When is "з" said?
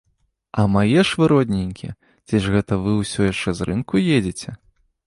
3.61-3.71